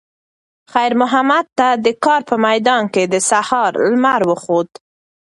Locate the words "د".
1.85-1.87, 3.13-3.15